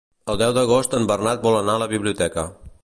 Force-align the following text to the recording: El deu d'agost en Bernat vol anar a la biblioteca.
El 0.33 0.39
deu 0.41 0.53
d'agost 0.57 0.95
en 1.01 1.05
Bernat 1.11 1.45
vol 1.47 1.59
anar 1.59 1.77
a 1.79 1.85
la 1.87 1.91
biblioteca. 1.95 2.51